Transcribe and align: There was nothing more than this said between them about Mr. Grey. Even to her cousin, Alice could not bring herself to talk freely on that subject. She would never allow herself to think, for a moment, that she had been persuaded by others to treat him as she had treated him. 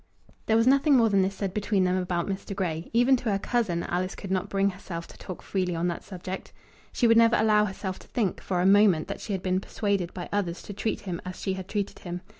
There 0.47 0.57
was 0.57 0.65
nothing 0.65 0.95
more 0.97 1.09
than 1.09 1.21
this 1.21 1.35
said 1.35 1.53
between 1.53 1.83
them 1.83 1.95
about 1.95 2.25
Mr. 2.25 2.55
Grey. 2.55 2.89
Even 2.91 3.15
to 3.17 3.29
her 3.29 3.37
cousin, 3.37 3.83
Alice 3.83 4.15
could 4.15 4.31
not 4.31 4.49
bring 4.49 4.71
herself 4.71 5.05
to 5.09 5.17
talk 5.19 5.43
freely 5.43 5.75
on 5.75 5.89
that 5.89 6.03
subject. 6.03 6.51
She 6.91 7.05
would 7.05 7.17
never 7.17 7.35
allow 7.35 7.65
herself 7.65 7.99
to 7.99 8.07
think, 8.07 8.41
for 8.41 8.61
a 8.61 8.65
moment, 8.65 9.07
that 9.09 9.21
she 9.21 9.33
had 9.33 9.43
been 9.43 9.59
persuaded 9.59 10.11
by 10.15 10.27
others 10.33 10.63
to 10.63 10.73
treat 10.73 11.01
him 11.01 11.21
as 11.23 11.39
she 11.39 11.53
had 11.53 11.67
treated 11.67 11.99
him. 11.99 12.21